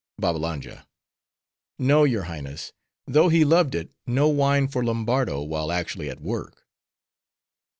BABBALANJA—No, 0.17 2.05
your 2.05 2.23
Highness; 2.23 2.73
though 3.05 3.29
he 3.29 3.45
loved 3.45 3.75
it, 3.75 3.91
no 4.07 4.29
wine 4.29 4.67
for 4.67 4.83
Lombardo 4.83 5.43
while 5.43 5.71
actually 5.71 6.09
at 6.09 6.19
work. 6.19 6.65